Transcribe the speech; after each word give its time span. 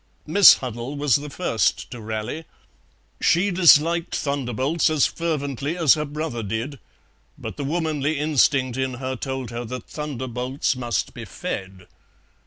Miss 0.25 0.55
Huddle 0.55 0.95
was 0.97 1.17
the 1.17 1.29
first 1.29 1.91
to 1.91 2.01
rally; 2.01 2.45
she 3.21 3.51
disliked 3.51 4.15
thunderbolts 4.15 4.89
as 4.89 5.05
fervently 5.05 5.77
as 5.77 5.93
her 5.93 6.05
brother 6.05 6.41
did, 6.41 6.79
but 7.37 7.55
the 7.55 7.63
womanly 7.63 8.17
instinct 8.17 8.79
in 8.79 8.95
her 8.95 9.15
told 9.15 9.51
her 9.51 9.63
that 9.63 9.85
thunderbolts 9.87 10.75
must 10.75 11.13
be 11.13 11.23
fed. 11.23 11.85